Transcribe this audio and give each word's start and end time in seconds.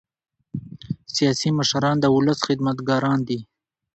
سیاسي 1.15 1.49
مشران 1.57 1.95
د 2.01 2.05
ولس 2.15 2.39
خدمتګاران 2.47 3.19
دي 3.27 3.39